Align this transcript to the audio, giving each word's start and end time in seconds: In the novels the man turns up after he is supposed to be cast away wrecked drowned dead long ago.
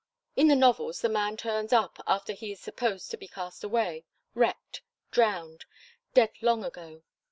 In 0.35 0.47
the 0.47 0.55
novels 0.55 1.01
the 1.01 1.09
man 1.09 1.37
turns 1.37 1.71
up 1.71 2.01
after 2.07 2.33
he 2.33 2.53
is 2.53 2.59
supposed 2.59 3.11
to 3.11 3.17
be 3.17 3.27
cast 3.27 3.63
away 3.63 4.03
wrecked 4.33 4.81
drowned 5.11 5.65
dead 6.15 6.31
long 6.41 6.63
ago. 6.65 7.03